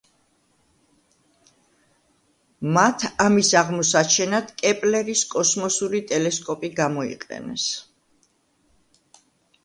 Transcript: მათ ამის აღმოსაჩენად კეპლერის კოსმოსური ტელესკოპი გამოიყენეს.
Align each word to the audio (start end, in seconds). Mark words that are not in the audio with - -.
მათ 2.77 3.03
ამის 3.25 3.51
აღმოსაჩენად 3.61 4.49
კეპლერის 4.61 5.21
კოსმოსური 5.33 6.01
ტელესკოპი 6.13 6.71
გამოიყენეს. 6.81 7.67